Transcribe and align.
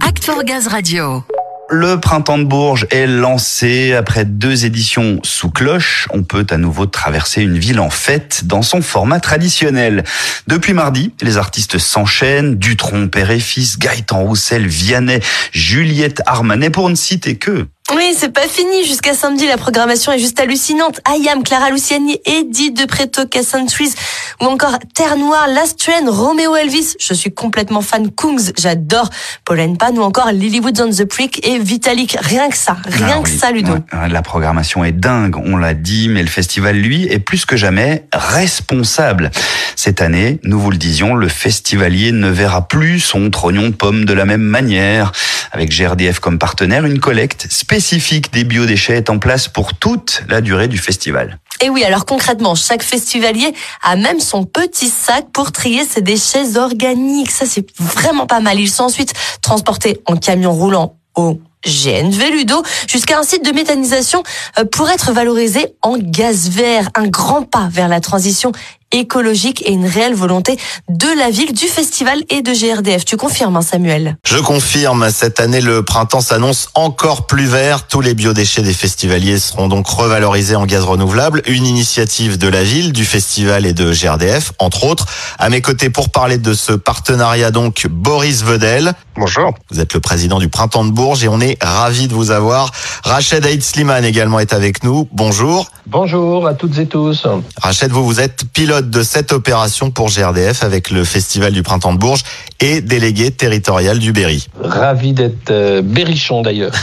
Act 0.00 0.28
Gaz 0.44 0.66
Radio. 0.66 1.22
Le 1.68 2.00
printemps 2.00 2.38
de 2.38 2.44
Bourges 2.44 2.86
est 2.90 3.06
lancé 3.06 3.92
après 3.92 4.24
deux 4.24 4.64
éditions 4.64 5.20
sous 5.22 5.50
cloche. 5.50 6.08
On 6.12 6.24
peut 6.24 6.46
à 6.50 6.56
nouveau 6.56 6.86
traverser 6.86 7.42
une 7.42 7.58
ville 7.58 7.78
en 7.78 7.90
fête 7.90 8.42
dans 8.46 8.62
son 8.62 8.82
format 8.82 9.20
traditionnel. 9.20 10.02
Depuis 10.48 10.72
mardi, 10.72 11.12
les 11.22 11.36
artistes 11.36 11.78
s'enchaînent. 11.78 12.56
Dutronc, 12.56 13.08
père 13.08 13.30
et 13.30 13.38
fils, 13.38 13.78
Gaëtan 13.78 14.24
Roussel, 14.24 14.66
Vianney, 14.66 15.20
Juliette 15.52 16.22
Armanet 16.26 16.70
pour 16.70 16.90
ne 16.90 16.96
citer 16.96 17.36
que. 17.36 17.66
Oui, 17.94 18.14
c'est 18.18 18.30
pas 18.32 18.48
fini. 18.48 18.84
Jusqu'à 18.84 19.14
samedi, 19.14 19.46
la 19.46 19.56
programmation 19.56 20.10
est 20.10 20.18
juste 20.18 20.40
hallucinante. 20.40 21.00
Ayam, 21.04 21.44
Clara 21.44 21.70
Luciani, 21.70 22.18
Eddie 22.24 22.72
de 22.72 22.84
Preto, 22.84 23.26
Cassan 23.26 23.66
Trees, 23.66 23.92
ou 24.40 24.46
encore 24.46 24.76
Terre 24.92 25.16
Noire, 25.16 25.46
Last 25.48 25.78
Train, 25.78 26.10
Romeo 26.10 26.56
Elvis. 26.56 26.94
Je 26.98 27.14
suis 27.14 27.32
complètement 27.32 27.82
fan 27.82 28.10
Kungs. 28.10 28.50
J'adore 28.58 29.08
Pauline 29.44 29.78
Pan 29.78 29.94
ou 29.94 30.02
encore 30.02 30.32
Lilywood 30.32 30.80
on 30.80 30.90
the 30.90 31.04
Prick 31.04 31.46
et 31.46 31.60
Vitalik. 31.60 32.16
Rien 32.20 32.48
que 32.50 32.56
ça. 32.56 32.76
Rien 32.86 33.18
Ah 33.18 33.22
que 33.22 33.30
oui. 33.30 33.38
ça, 33.38 33.52
Ludo. 33.52 33.74
La 34.10 34.20
programmation 34.22 34.84
est 34.84 34.90
dingue, 34.92 35.36
on 35.36 35.56
l'a 35.56 35.74
dit, 35.74 36.08
mais 36.08 36.22
le 36.22 36.28
festival, 36.28 36.76
lui, 36.76 37.04
est 37.04 37.20
plus 37.20 37.44
que 37.46 37.56
jamais 37.56 38.04
responsable. 38.12 39.30
Cette 39.76 40.00
année, 40.02 40.40
nous 40.42 40.58
vous 40.58 40.72
le 40.72 40.76
disions, 40.76 41.14
le 41.14 41.28
festivalier 41.28 42.10
ne 42.10 42.30
verra 42.30 42.66
plus 42.66 42.98
son 42.98 43.30
trognon 43.30 43.68
de 43.68 43.74
pomme 43.74 44.04
de 44.06 44.12
la 44.12 44.24
même 44.24 44.42
manière. 44.42 45.12
Avec 45.52 45.70
GRDF 45.70 46.18
comme 46.18 46.38
partenaire, 46.40 46.84
une 46.84 46.98
collecte 46.98 47.46
spécifique 47.76 48.32
des 48.32 48.44
biodéchets 48.44 48.96
est 48.96 49.10
en 49.10 49.18
place 49.18 49.48
pour 49.48 49.74
toute 49.74 50.22
la 50.30 50.40
durée 50.40 50.66
du 50.66 50.78
festival. 50.78 51.38
Et 51.60 51.68
oui, 51.68 51.84
alors 51.84 52.06
concrètement, 52.06 52.54
chaque 52.54 52.82
festivalier 52.82 53.52
a 53.82 53.96
même 53.96 54.18
son 54.18 54.44
petit 54.44 54.88
sac 54.88 55.26
pour 55.30 55.52
trier 55.52 55.84
ses 55.84 56.00
déchets 56.00 56.56
organiques. 56.56 57.30
Ça, 57.30 57.44
c'est 57.44 57.66
vraiment 57.78 58.26
pas 58.26 58.40
mal. 58.40 58.58
Ils 58.58 58.70
sont 58.70 58.84
ensuite 58.84 59.12
transportés 59.42 60.00
en 60.06 60.16
camion 60.16 60.52
roulant 60.52 60.96
au 61.16 61.38
GNV 61.66 62.30
Ludo 62.30 62.62
jusqu'à 62.88 63.18
un 63.18 63.24
site 63.24 63.44
de 63.44 63.52
méthanisation 63.52 64.22
euh, 64.58 64.64
pour 64.64 64.88
être 64.88 65.12
valorisé 65.12 65.74
en 65.82 65.98
gaz 65.98 66.48
vert. 66.48 66.88
Un 66.94 67.08
grand 67.08 67.42
pas 67.42 67.68
vers 67.70 67.88
la 67.88 68.00
transition 68.00 68.52
écologique 68.98 69.62
et 69.66 69.72
une 69.72 69.86
réelle 69.86 70.14
volonté 70.14 70.58
de 70.88 71.08
la 71.18 71.30
ville, 71.30 71.52
du 71.52 71.66
festival 71.66 72.22
et 72.30 72.42
de 72.42 72.52
GRDF. 72.52 73.04
Tu 73.04 73.16
confirmes, 73.16 73.56
hein, 73.56 73.62
Samuel 73.62 74.16
Je 74.26 74.38
confirme, 74.38 75.10
cette 75.10 75.40
année, 75.40 75.60
le 75.60 75.82
printemps 75.82 76.20
s'annonce 76.20 76.68
encore 76.74 77.26
plus 77.26 77.46
vert. 77.46 77.86
Tous 77.86 78.00
les 78.00 78.14
biodéchets 78.14 78.62
des 78.62 78.72
festivaliers 78.72 79.38
seront 79.38 79.68
donc 79.68 79.86
revalorisés 79.86 80.56
en 80.56 80.66
gaz 80.66 80.84
renouvelable. 80.84 81.42
Une 81.46 81.66
initiative 81.66 82.38
de 82.38 82.48
la 82.48 82.64
ville, 82.64 82.92
du 82.92 83.04
festival 83.04 83.66
et 83.66 83.72
de 83.72 83.92
GRDF, 83.92 84.52
entre 84.58 84.84
autres. 84.84 85.06
À 85.38 85.48
mes 85.48 85.60
côtés, 85.60 85.90
pour 85.90 86.10
parler 86.10 86.38
de 86.38 86.54
ce 86.54 86.72
partenariat, 86.72 87.50
donc, 87.50 87.86
Boris 87.88 88.42
Vedel. 88.42 88.94
Bonjour. 89.16 89.54
Vous 89.70 89.80
êtes 89.80 89.94
le 89.94 90.00
président 90.00 90.38
du 90.38 90.48
Printemps 90.48 90.84
de 90.84 90.90
Bourges 90.90 91.24
et 91.24 91.28
on 91.28 91.40
est 91.40 91.56
ravis 91.62 92.08
de 92.08 92.14
vous 92.14 92.30
avoir. 92.30 92.70
Rachid 93.04 93.44
Aïd 93.44 93.62
Sliman 93.62 94.04
également 94.04 94.40
est 94.40 94.52
avec 94.52 94.84
nous. 94.84 95.08
Bonjour. 95.12 95.70
Bonjour 95.86 96.46
à 96.46 96.54
toutes 96.54 96.78
et 96.78 96.86
tous. 96.86 97.26
Rachid, 97.62 97.90
vous, 97.90 98.04
vous 98.04 98.20
êtes 98.20 98.44
pilote 98.52 98.85
de 98.90 99.02
cette 99.02 99.32
opération 99.32 99.90
pour 99.90 100.08
GRDF 100.08 100.62
avec 100.62 100.90
le 100.90 101.04
Festival 101.04 101.52
du 101.52 101.62
Printemps 101.62 101.92
de 101.92 101.98
Bourges 101.98 102.22
et 102.60 102.80
délégué 102.80 103.30
territorial 103.30 103.98
du 103.98 104.12
Berry. 104.12 104.46
Ravi 104.60 105.12
d'être 105.12 105.50
euh, 105.50 105.82
berrichon 105.82 106.42
d'ailleurs. 106.42 106.72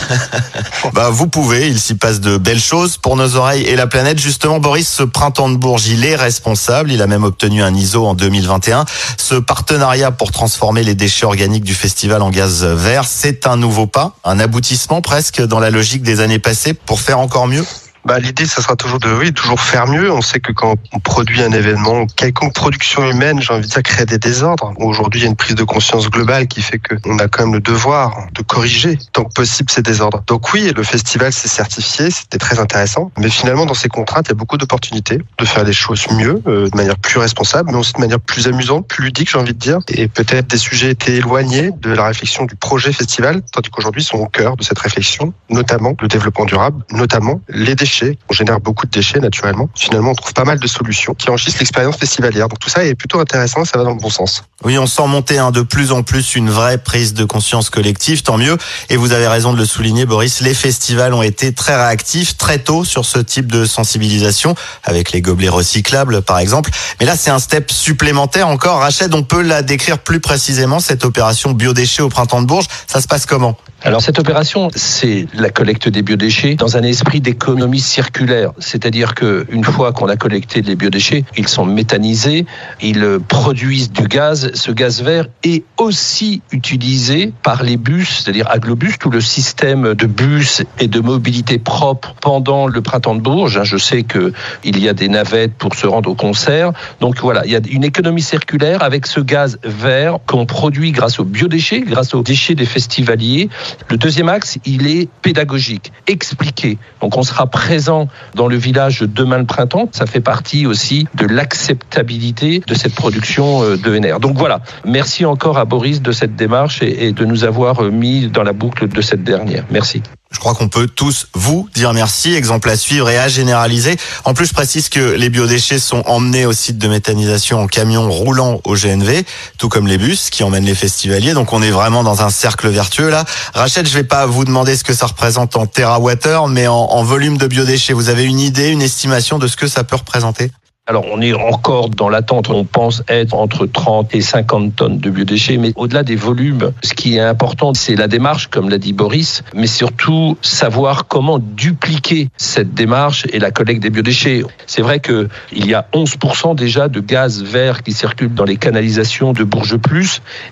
Bah, 0.94 1.09
vous 1.09 1.28
pouvez, 1.28 1.70
il 1.70 1.80
s'y 1.80 1.96
passe 1.96 2.20
de 2.20 2.38
belles 2.38 2.59
choses 2.59 2.98
pour 2.98 3.16
nos 3.16 3.38
oreilles 3.38 3.64
et 3.64 3.78
la 3.78 3.88
planète. 3.88 4.20
Justement, 4.20 4.59
Boris, 4.59 4.88
ce 4.88 5.04
printemps 5.04 5.50
de 5.50 5.56
Bourges, 5.56 5.88
il 5.88 6.06
est 6.06 6.18
responsable. 6.18 6.92
Il 6.92 7.02
a 7.02 7.08
même 7.08 7.24
obtenu 7.24 7.64
un 7.64 7.74
ISO 7.74 8.06
en 8.06 8.14
2021. 8.14 8.84
Ce 9.18 9.36
partenariat 9.36 10.12
pour 10.12 10.31
transformer 10.31 10.84
les 10.84 10.94
déchets 10.94 11.26
organiques 11.26 11.64
du 11.64 11.74
festival 11.74 12.22
en 12.22 12.31
gaz 12.31 12.66
vert, 12.66 13.06
c'est 13.06 13.48
un 13.48 13.56
nouveau 13.56 13.88
pas, 13.88 14.16
un 14.26 14.40
aboutissement 14.40 15.02
presque 15.02 15.42
dans 15.42 15.59
la 15.59 15.70
logique 15.70 16.04
des 16.04 16.20
années 16.20 16.40
passées 16.40 16.74
pour 16.74 17.00
faire 17.00 17.20
encore 17.20 17.48
mieux? 17.48 17.66
Bah, 18.06 18.20
l'idée, 18.20 18.46
ça 18.46 18.62
sera 18.62 18.75
toujours 18.75 19.00
de, 19.00 19.09
oui, 19.14 19.31
toujours 19.31 19.62
faire 19.62 19.88
mieux. 19.88 20.12
On 20.12 20.22
sait 20.22 20.41
que 20.41 20.52
quand 20.52 20.75
on 20.91 21.00
produit 21.00 21.41
un 21.41 21.52
événement, 21.52 22.06
quelconque 22.06 22.53
production 22.53 23.09
humaine, 23.09 23.41
j'ai 23.41 23.53
envie 23.53 23.66
de 23.66 23.72
dire, 23.72 23.81
crée 23.81 24.06
des 24.06 24.18
désordres. 24.18 24.74
Aujourd'hui, 24.75 25.22
il 25.22 25.24
y 25.24 25.28
a 25.28 25.30
une 25.30 25.38
prise 25.38 25.56
de 25.56 25.64
conscience 25.64 26.09
globale 26.09 26.47
qui 26.47 26.62
fait 26.62 26.80
qu'on 26.80 27.18
a 27.19 27.30
quand 27.30 27.46
même 27.46 27.53
le 27.53 27.62
devoir 27.62 28.28
de 28.34 28.41
corriger 28.41 28.97
tant 29.14 29.24
que 29.24 29.34
possible 29.34 29.72
ces 29.72 29.81
désordres. 29.81 30.22
Donc 30.28 30.52
oui, 30.53 30.74
le 30.75 30.84
festival 30.84 31.31
s'est 31.31 31.47
certifié, 31.47 32.12
c'était 32.12 32.40
très 32.40 32.59
intéressant. 32.59 33.09
Mais 33.18 33.30
finalement, 33.30 33.66
dans 33.66 33.74
ces 33.74 33.88
contraintes, 33.88 34.25
il 34.28 34.31
y 34.31 34.34
a 34.34 34.35
beaucoup 34.35 34.58
d'opportunités 34.58 35.20
de 35.38 35.46
faire 35.46 35.64
les 35.64 35.72
choses 35.72 36.06
mieux, 36.12 36.41
euh, 36.47 36.70
de 36.70 36.75
manière 36.75 36.97
plus 36.97 37.20
responsable, 37.20 37.72
mais 37.72 37.78
aussi 37.78 37.94
de 37.94 38.02
manière 38.02 38.20
plus 38.20 38.47
amusante, 38.47 38.85
plus 38.85 39.06
ludique, 39.06 39.31
j'ai 39.31 39.38
envie 39.38 39.53
de 39.53 39.59
dire. 39.59 39.80
Et 39.88 40.09
peut-être 40.09 40.47
des 40.47 40.58
sujets 40.58 40.91
étaient 40.91 41.16
éloignés 41.16 41.72
de 41.72 41.94
la 41.94 42.08
réflexion 42.08 42.44
du 42.46 42.56
projet 42.58 42.91
festival, 42.91 43.41
tandis 43.53 43.70
qu'aujourd'hui, 43.70 44.02
ils 44.02 44.06
sont 44.06 44.18
au 44.18 44.28
cœur 44.28 44.58
de 44.58 44.64
cette 44.64 44.80
réflexion, 44.80 45.34
notamment 45.50 45.96
le 46.02 46.09
développement 46.09 46.46
durable, 46.46 46.84
notamment 46.91 47.40
les 47.47 47.75
déchets. 47.75 47.93
On 48.30 48.34
génère 48.34 48.59
beaucoup 48.59 48.86
de 48.86 48.92
déchets 48.92 49.20
naturellement. 49.20 49.70
Finalement, 49.76 50.12
on 50.12 50.16
trouve 50.16 50.34
pas 50.34 50.46
mal 50.46 50.59
de 50.59 50.68
solutions 50.68 51.14
qui 51.14 51.30
enrichissent 51.30 51.59
l'expérience 51.59 51.98
festivalière. 51.98 52.48
Donc 52.48 52.59
tout 52.59 52.70
ça 52.70 52.84
est 52.84 52.96
plutôt 52.96 53.20
intéressant, 53.20 53.66
ça 53.66 53.78
va 53.78 53.84
dans 53.84 53.92
le 53.92 54.00
bon 54.00 54.09
sens. 54.09 54.44
Oui, 54.64 54.78
on 54.78 54.88
sent 54.88 55.08
monter 55.08 55.38
hein, 55.38 55.52
de 55.52 55.62
plus 55.62 55.92
en 55.92 56.03
plus 56.03 56.36
une 56.36 56.50
vraie 56.50 56.78
prise 56.78 57.14
de 57.14 57.26
conscience 57.26 57.70
collective, 57.70 58.24
tant 58.24 58.38
mieux. 58.38 58.58
Et 58.90 58.98
vous 58.98 59.12
avez 59.12 59.28
raison 59.28 59.53
de 59.53 59.58
le 59.58 59.66
souligner, 59.66 60.06
Boris, 60.06 60.42
les 60.42 60.53
festivals 60.53 61.14
ont 61.14 61.22
été 61.22 61.53
très 61.53 61.76
réactifs 61.76 62.38
très 62.38 62.59
tôt 62.59 62.84
sur 62.84 63.06
ce 63.06 63.20
type 63.20 63.52
de 63.52 63.66
sensibilisation, 63.66 64.56
avec 64.84 65.12
les 65.12 65.22
gobelets 65.22 65.50
recyclables 65.50 66.22
par 66.22 66.40
exemple. 66.40 66.72
Mais 67.00 67.06
là, 67.06 67.16
c'est 67.18 67.32
un 67.32 67.40
step 67.40 67.72
supplémentaire 67.72 68.48
encore. 68.48 68.80
Rachid, 68.80 69.14
on 69.14 69.24
peut 69.24 69.42
la 69.42 69.62
décrire 69.62 70.00
plus 70.00 70.20
précisément, 70.20 70.80
cette 70.80 71.06
opération 71.06 71.52
biodéchets 71.52 72.02
au 72.02 72.09
printemps 72.09 72.42
de 72.42 72.48
Bourges. 72.48 72.68
Ça 72.88 73.02
se 73.02 73.08
passe 73.08 73.26
comment? 73.26 73.58
Alors 73.86 74.02
cette 74.02 74.18
opération, 74.18 74.70
c'est 74.74 75.28
la 75.34 75.50
collecte 75.50 75.90
des 75.90 76.04
biodéchets 76.04 76.56
dans 76.56 76.78
un 76.78 76.84
esprit 76.84 77.20
d'économie 77.20 77.82
circulaire. 77.82 78.54
C'est-à-dire 78.58 79.14
que 79.14 79.46
une 79.50 79.66
fois 79.66 79.92
qu'on 79.92 80.08
a 80.08 80.16
collecté 80.16 80.62
les 80.62 80.78
biodéchets, 80.78 81.26
ils 81.36 81.50
sont 81.50 81.66
méthanisés, 81.66 82.46
ils 82.82 83.20
produisent 83.28 83.92
du 83.92 84.08
gaz. 84.08 84.52
Ce 84.54 84.72
gaz 84.72 85.04
vert 85.04 85.26
est 85.44 85.66
aussi 85.78 86.42
utilisé 86.54 87.34
par 87.44 87.62
les 87.62 87.76
bus, 87.76 88.24
c'est-à-dire 88.24 88.50
Aglobus, 88.50 88.94
tout 89.00 89.10
le 89.10 89.20
système 89.20 89.96
de 89.96 90.06
bus 90.06 90.64
et 90.80 90.88
de 90.88 91.02
mobilité 91.02 91.60
propre 91.60 92.16
pendant 92.22 92.68
le 92.68 92.82
printemps 92.82 93.16
de 93.16 93.22
Bourges. 93.22 93.64
Je 93.64 93.78
sais 93.78 94.04
que 94.04 94.32
il 94.64 94.80
y 94.80 94.88
a 94.88 94.94
des 94.94 95.10
navettes 95.10 95.56
pour 95.56 95.76
se 95.76 95.88
rendre 95.88 96.10
au 96.10 96.16
concert. 96.16 96.72
Donc 97.02 97.20
voilà, 97.20 97.46
il 97.46 97.52
y 97.52 97.56
a 97.58 97.62
une 97.70 97.84
économie 97.84 98.22
circulaire 98.22 98.82
avec 98.82 99.08
ce 99.08 99.20
gaz 99.20 99.60
vert 99.66 100.20
qu'on 100.26 100.46
produit 100.46 100.94
grâce 100.94 101.20
aux 101.20 101.26
biodéchets, 101.26 101.82
grâce 101.82 102.14
aux 102.14 102.24
déchets 102.24 102.56
des 102.56 102.66
festivaliers. 102.66 103.50
Le 103.89 103.97
deuxième 103.97 104.29
axe, 104.29 104.57
il 104.66 104.88
est 104.88 105.09
pédagogique, 105.22 105.91
expliqué. 106.07 106.78
Donc 107.01 107.17
on 107.17 107.23
sera 107.23 107.47
présent 107.47 108.07
dans 108.35 108.47
le 108.47 108.56
village 108.56 109.01
demain 109.01 109.38
le 109.38 109.45
printemps. 109.45 109.89
Ça 109.91 110.06
fait 110.06 110.22
partie 110.22 110.66
aussi 110.66 111.07
de 111.16 111.25
l'acceptabilité 111.25 112.61
de 112.66 112.73
cette 112.73 112.95
production 112.95 113.63
euh, 113.63 113.78
de 113.78 113.97
NR. 113.97 114.19
Donc 114.19 114.38
voilà, 114.38 114.61
merci 114.85 115.25
encore 115.25 115.57
à 115.57 115.66
Boris 115.66 116.01
de 116.01 116.11
cette 116.11 116.35
démarche 116.35 116.81
et, 116.81 117.11
de 117.11 117.25
nous 117.25 117.44
avoir 117.44 117.84
euh, 117.84 117.91
mis 117.91 118.28
dans 118.28 118.44
la 118.44 118.53
boucle 118.53 118.88
de 118.88 119.01
cette 119.01 119.23
dernière. 119.23 119.66
Merci. 119.69 120.01
Je 120.34 120.40
crois 120.40 120.56
qu'on 120.56 120.68
peut 120.68 120.88
tous 120.88 121.28
vous 121.34 121.70
dire 121.74 121.94
merci, 121.94 122.34
exemple 122.34 122.70
à 122.70 122.76
suivre 122.76 123.10
et 123.10 123.18
à 123.18 123.28
généraliser. 123.28 123.96
En 124.26 124.34
plus, 124.34 124.48
je 124.48 124.54
précise 124.54 124.90
que 124.90 125.00
les 125.00 125.30
biodéchets 125.30 125.80
sont 125.80 126.04
emmenés 126.06 126.46
au 126.46 126.52
site 126.52 126.78
de 126.78 126.88
méthanisation 126.88 127.62
en 127.62 127.68
camion 127.68 128.10
roulant 128.12 128.60
au 128.66 128.76
GNV, 128.76 129.24
tout 129.58 129.70
comme 129.70 129.88
les 129.88 129.98
bus 129.98 130.30
qui 130.30 130.44
emmènent 130.44 130.66
les 130.66 130.76
festivaliers. 130.76 131.34
Donc 131.34 131.54
on 131.54 131.62
est 131.62 131.72
vraiment 131.72 132.04
dans 132.04 132.24
un 132.24 132.30
cercle 132.30 132.68
vertueux 132.68 133.10
là. 133.10 133.24
Rachel, 133.54 133.88
je 133.88 133.94
vais 133.94 134.04
pas 134.04 134.26
vous 134.26 134.44
demander 134.44 134.76
ce 134.76 134.84
que 134.84 134.94
ça 134.94 135.06
représente 135.06 135.56
en 135.56 135.66
terawatt-heure, 135.66 136.48
mais 136.48 136.68
en 136.68 137.04
volume 137.04 137.38
de 137.38 137.48
biodéchets. 137.48 137.94
Vous 137.94 138.10
avez 138.10 138.26
une 138.26 138.40
idée, 138.40 138.70
une 138.70 138.82
estimation 138.82 139.40
de 139.40 139.48
ce 139.48 139.56
que 139.56 139.68
ça 139.68 139.84
peut 139.84 139.96
représenter? 139.96 140.52
Alors, 140.86 141.06
on 141.14 141.22
est 141.22 141.32
encore 141.32 141.88
dans 141.88 142.10
l'attente. 142.10 142.50
On 142.50 142.66
pense 142.66 143.04
être 143.08 143.34
entre 143.36 143.66
30 143.68 144.14
et 144.16 144.20
50 144.20 144.76
tonnes 144.76 144.98
de 144.98 145.10
biodéchets. 145.10 145.56
Mais 145.56 145.72
au-delà 145.78 146.04
des 146.04 146.18
volumes, 146.18 146.74
ce 146.84 146.94
qui 146.94 147.16
est 147.16 147.22
important, 147.22 147.74
c'est 147.74 147.96
la 147.96 148.09
démarche, 148.09 148.47
comme 148.47 148.70
l'a 148.70 148.78
dit 148.78 148.91
Boris, 148.91 149.44
mais 149.56 149.68
surtout 149.68 150.38
savoir 150.41 151.08
comment 151.08 151.40
dupliquer 151.40 152.28
cette 152.35 152.74
démarche 152.74 153.26
et 153.32 153.40
la 153.40 153.52
collecte 153.52 153.82
des 153.82 153.91
biodéchets. 153.91 154.44
C'est 154.66 154.82
vrai 154.82 155.00
que 155.00 155.30
il 155.53 155.68
y 155.68 155.74
a 155.74 155.88
11% 155.94 156.53
déjà 156.53 156.90
de 156.90 157.00
gaz 157.00 157.41
vert 157.41 157.82
qui 157.82 157.94
circulent 157.94 158.34
dans 158.34 158.44
les 158.44 158.58
canalisations 158.58 159.32
de 159.32 159.46
Bourges. 159.46 159.78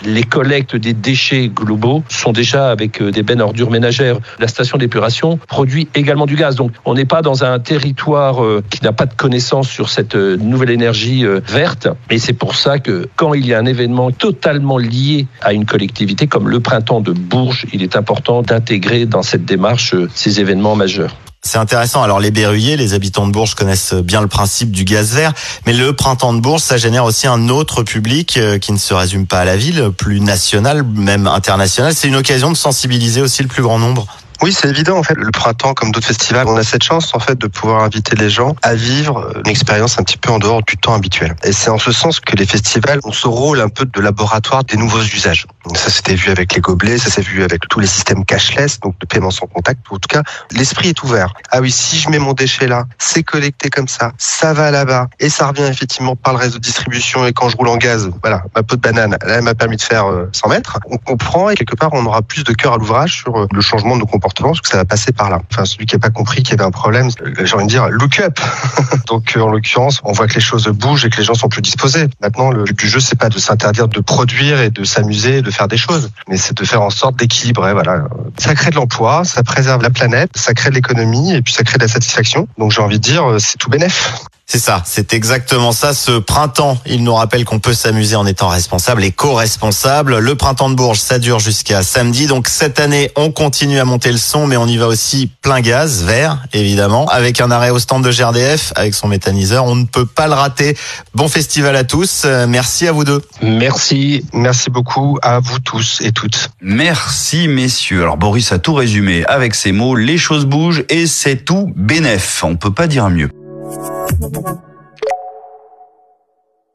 Les 0.06 0.24
collectes 0.24 0.78
des 0.78 0.94
déchets 0.94 1.50
globaux 1.50 2.06
sont 2.08 2.32
déjà 2.32 2.70
avec 2.70 3.02
euh, 3.02 3.12
des 3.12 3.24
bennes 3.24 3.42
ordures 3.42 3.70
ménagères. 3.70 4.18
La 4.40 4.48
station 4.48 4.78
d'épuration 4.78 5.38
produit 5.50 5.90
également 5.94 6.26
du 6.26 6.38
gaz. 6.38 6.56
Donc, 6.56 6.72
on 6.86 6.94
n'est 6.94 7.04
pas 7.04 7.22
dans 7.22 7.44
un 7.44 7.60
territoire 7.60 8.42
euh, 8.46 8.64
qui 8.70 8.82
n'a 8.82 8.94
pas 8.94 9.08
de 9.08 9.14
connaissance 9.14 9.68
sur 9.68 9.90
cette 9.90 10.21
nouvelle 10.40 10.70
énergie 10.70 11.26
euh, 11.26 11.42
verte. 11.46 11.88
Et 12.10 12.20
c'est 12.20 12.34
pour 12.34 12.56
ça 12.56 12.80
que 12.80 13.08
quand 13.16 13.34
il 13.34 13.46
y 13.46 13.54
a 13.54 13.60
un 13.60 13.66
événement 13.66 14.12
totalement 14.12 14.78
lié 14.78 15.28
à 15.42 15.54
une 15.54 15.66
collectivité 15.66 16.28
comme 16.28 16.50
le 16.50 16.60
printemps 16.60 17.02
de 17.02 17.12
Bourges, 17.12 17.66
il 17.74 17.84
est 17.84 17.96
important 17.96 18.42
d'intégrer 18.42 19.06
dans 19.06 19.24
cette 19.24 19.46
démarche 19.46 19.94
euh, 19.94 20.10
ces 20.14 20.40
événements 20.40 20.76
majeurs. 20.76 21.16
C'est 21.44 21.58
intéressant. 21.58 22.04
Alors 22.04 22.20
les 22.20 22.30
berruyers, 22.30 22.78
les 22.78 22.94
habitants 22.94 23.26
de 23.26 23.32
Bourges 23.32 23.56
connaissent 23.56 23.96
bien 23.96 24.22
le 24.22 24.28
principe 24.28 24.72
du 24.72 24.84
gaz 24.84 25.16
vert, 25.16 25.34
mais 25.66 25.74
le 25.74 25.92
printemps 25.94 26.34
de 26.34 26.40
Bourges, 26.40 26.62
ça 26.62 26.78
génère 26.78 27.04
aussi 27.04 27.26
un 27.26 27.50
autre 27.50 27.82
public 27.82 28.38
euh, 28.38 28.60
qui 28.60 28.72
ne 28.72 28.78
se 28.78 28.94
résume 28.94 29.26
pas 29.26 29.40
à 29.40 29.46
la 29.46 29.58
ville, 29.58 29.90
plus 29.98 30.22
national, 30.22 30.84
même 30.84 31.26
international. 31.26 31.94
C'est 31.96 32.08
une 32.08 32.16
occasion 32.16 32.52
de 32.52 32.58
sensibiliser 32.58 33.22
aussi 33.22 33.42
le 33.42 33.48
plus 33.48 33.64
grand 33.64 33.80
nombre. 33.80 34.06
Oui, 34.44 34.52
c'est 34.52 34.70
évident. 34.70 34.98
En 34.98 35.04
fait, 35.04 35.14
le 35.14 35.30
printemps, 35.30 35.76
comme 35.76 35.92
d'autres 35.92 36.08
festivals, 36.08 36.48
on 36.48 36.58
a 36.58 36.64
cette 36.64 36.84
chance 36.84 37.14
en 37.14 37.20
fait 37.20 37.38
de 37.38 37.46
pouvoir 37.46 37.84
inviter 37.84 38.16
les 38.16 38.32
gens 38.32 38.56
à 38.64 38.74
vivre 38.74 39.32
une 39.38 39.48
expérience 39.48 40.00
un 40.00 40.04
petit 40.04 40.18
peu 40.18 40.32
en 40.32 40.40
dehors 40.40 40.64
du 40.64 40.78
temps 40.78 40.96
habituel. 40.96 41.36
Et 41.44 41.54
c'est 41.54 41.70
en 41.70 41.78
ce 41.78 41.92
sens 41.92 42.20
que 42.20 42.36
les 42.36 42.48
festivals 42.48 43.00
ont 43.04 43.12
ce 43.12 43.28
rôle 43.28 43.62
un 43.62 43.70
peu 43.70 43.86
de 43.86 44.02
laboratoire 44.02 44.64
des 44.64 44.78
nouveaux 44.78 45.04
usages. 45.04 45.46
Ça 45.76 45.92
s'était 45.92 46.16
vu 46.16 46.32
avec 46.32 46.56
les 46.56 46.62
gobelets, 46.62 46.98
ça 46.98 47.12
s'est 47.12 47.22
vu 47.22 47.44
avec 47.44 47.68
tous 47.68 47.80
les 47.80 47.86
systèmes 47.86 48.26
cashless, 48.26 48.80
donc 48.80 48.98
de 48.98 49.06
paiement 49.06 49.30
sans 49.30 49.46
contact. 49.46 49.80
En 49.92 50.00
tout 50.00 50.10
cas, 50.10 50.24
l'esprit 50.52 50.90
est 50.90 51.04
ouvert. 51.04 51.36
Ah 51.52 51.62
oui, 51.62 51.70
si 51.70 52.00
je 52.00 52.10
mets 52.10 52.18
mon 52.18 52.34
déchet 52.34 52.68
là, 52.68 52.86
c'est 52.98 53.22
collecté 53.22 53.70
comme 53.70 53.88
ça, 53.88 54.12
ça 54.18 54.54
va 54.54 54.72
là-bas 54.72 55.08
et 55.20 55.30
ça 55.30 55.50
revient 55.50 55.70
effectivement 55.70 56.16
par 56.16 56.34
le 56.34 56.40
réseau 56.40 56.58
de 56.58 56.64
distribution. 56.64 57.28
Et 57.28 57.34
quand 57.34 57.50
je 57.50 57.58
roule 57.58 57.68
en 57.68 57.78
gaz, 57.78 58.10
voilà, 58.24 58.44
ma 58.56 58.64
peau 58.64 58.76
de 58.76 58.82
banane, 58.82 59.18
elle 59.22 59.44
m'a 59.44 59.54
permis 59.54 59.78
de 59.78 59.84
faire 59.84 60.06
100 60.32 60.48
euh, 60.48 60.50
mètres. 60.50 60.80
On 60.90 60.98
comprend 60.98 61.52
et 61.52 61.56
quelque 61.56 61.76
part, 61.76 61.92
on 61.94 62.04
aura 62.08 62.24
plus 62.24 62.44
de 62.44 62.54
cœur 62.54 62.74
à 62.74 62.78
l'ouvrage 62.78 63.18
sur 63.18 63.38
euh, 63.38 63.48
le 63.52 63.62
changement 63.62 63.94
de 63.94 64.00
nos 64.00 64.08
comportements 64.08 64.31
parce 64.34 64.62
que 64.62 64.68
ça 64.68 64.78
va 64.78 64.86
passer 64.86 65.12
par 65.12 65.30
là. 65.30 65.42
Enfin, 65.52 65.66
celui 65.66 65.86
qui 65.86 65.96
n'a 65.96 66.00
pas 66.00 66.10
compris 66.10 66.44
qu'il 66.44 66.52
y 66.52 66.54
avait 66.54 66.68
un 66.68 66.72
problème, 66.72 67.10
j'ai 67.44 67.56
envie 67.56 67.66
de 67.66 67.70
dire 67.70 67.90
look 67.90 68.20
up. 68.20 68.40
Donc, 69.08 69.36
euh, 69.36 69.42
en 69.42 69.50
l'occurrence, 69.50 70.00
on 70.04 70.12
voit 70.12 70.28
que 70.28 70.36
les 70.36 70.42
choses 70.42 70.68
bougent 70.68 71.06
et 71.06 71.10
que 71.10 71.18
les 71.18 71.24
gens 71.24 71.34
sont 71.34 71.50
plus 71.50 71.62
disposés. 71.62 72.08
Maintenant, 72.22 72.52
le 72.52 72.64
but 72.64 72.78
du 72.78 72.88
jeu, 72.88 73.00
c'est 73.00 73.18
pas 73.18 73.30
de 73.30 73.40
s'interdire 73.40 73.88
de 73.88 74.00
produire 74.00 74.62
et 74.62 74.70
de 74.70 74.84
s'amuser, 74.84 75.42
de 75.42 75.52
faire 75.52 75.68
des 75.68 75.78
choses, 75.78 76.10
mais 76.28 76.38
c'est 76.38 76.56
de 76.56 76.66
faire 76.66 76.82
en 76.82 76.90
sorte 76.90 77.18
d'équilibrer. 77.18 77.74
Voilà, 77.74 78.06
ça 78.38 78.54
crée 78.56 78.72
de 78.72 78.76
l'emploi, 78.76 79.24
ça 79.24 79.44
préserve 79.44 79.82
la 79.82 79.90
planète, 79.90 80.32
ça 80.36 80.54
crée 80.54 80.70
de 80.70 80.76
l'économie 80.76 81.34
et 81.34 81.42
puis 81.42 81.54
ça 81.54 81.64
crée 81.64 81.78
de 81.78 81.84
la 81.84 81.90
satisfaction. 81.90 82.48
Donc, 82.58 82.72
j'ai 82.72 82.82
envie 82.82 83.00
de 83.00 83.04
dire, 83.04 83.24
c'est 83.40 83.58
tout 83.58 83.70
bénéf. 83.70 84.14
C'est 84.54 84.60
ça, 84.60 84.84
c'est 84.86 85.14
exactement 85.14 85.72
ça. 85.72 85.94
Ce 85.94 86.20
printemps, 86.20 86.78
il 86.86 87.06
nous 87.06 87.14
rappelle 87.14 87.46
qu'on 87.46 87.60
peut 87.60 87.74
s'amuser 87.74 88.18
en 88.18 88.26
étant 88.26 88.50
responsable 88.50 89.02
et 89.06 89.14
co-responsable. 89.14 90.18
Le 90.18 90.36
printemps 90.36 90.70
de 90.70 90.76
Bourges, 90.76 91.00
ça 91.00 91.20
dure 91.20 91.40
jusqu'à 91.40 91.84
samedi. 91.84 92.28
Donc 92.28 92.50
cette 92.50 92.78
année, 92.78 93.12
on 93.16 93.32
continue 93.32 93.80
à 93.80 93.86
monter 93.86 94.12
le 94.12 94.18
son, 94.18 94.48
mais 94.48 94.58
on 94.58 94.68
y 94.68 94.76
va 94.76 94.88
aussi 94.88 95.32
plein 95.42 95.62
gaz, 95.62 96.04
vert, 96.04 96.44
évidemment, 96.52 97.06
avec 97.08 97.40
un 97.40 97.50
arrêt 97.50 97.70
au 97.70 97.80
stand 97.80 98.04
de 98.04 98.12
GRDF, 98.12 98.74
avec 98.76 98.94
son 98.94 99.08
méthaniseur. 99.08 99.64
On 99.64 99.76
ne 99.76 99.86
peut 99.86 100.06
pas 100.06 100.28
le 100.28 100.34
rater. 100.34 100.76
Bon 101.16 101.30
festival 101.30 101.78
à 101.78 101.86
tous. 101.86 102.24
Euh, 102.26 102.46
merci 102.46 102.90
à 102.90 102.92
vous 102.92 103.06
deux. 103.06 103.22
Merci. 103.42 104.26
Merci 104.34 104.70
beaucoup 104.70 105.18
à 105.22 105.40
vous 105.40 105.60
tous 105.60 106.02
et 106.02 106.12
toutes. 106.12 106.50
Merci 106.60 107.48
messieurs. 107.48 108.02
Alors 108.02 108.18
Boris 108.18 108.52
a 108.52 108.60
tout 108.60 108.74
résumé 108.74 109.24
avec 109.28 109.56
ces 109.56 109.72
mots. 109.72 109.96
Les 109.96 110.18
choses 110.18 110.44
bougent 110.44 110.84
et 110.90 111.08
c'est 111.08 111.38
tout 111.38 111.72
bénef. 111.78 112.44
On 112.44 112.58
peut 112.58 112.74
pas 112.74 112.88
dire 112.88 113.10
mieux. 113.10 113.30
Thank 113.72 114.48
you. 114.48 114.71